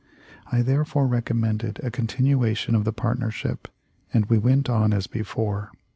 I 0.51 0.63
therefore 0.63 1.05
recommended 1.05 1.79
a 1.83 1.91
continuation 1.91 2.73
of 2.73 2.85
the 2.85 2.91
partnership, 2.91 3.67
and 4.11 4.25
we 4.25 4.39
went 4.39 4.67
on 4.67 4.93
as 4.93 5.05
before. 5.05 5.69